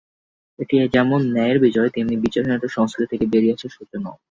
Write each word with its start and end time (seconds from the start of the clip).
এটি 0.59 0.75
যেমন 0.95 1.19
ন্যায়ের 1.33 1.57
বিজয়, 1.59 1.89
তেমনি 1.89 2.15
বিচারহীনতার 2.17 2.75
সংস্কৃতি 2.77 3.07
থেকে 3.11 3.25
বেরিয়ে 3.25 3.55
আসার 3.55 3.71
সূচনাও। 3.77 4.15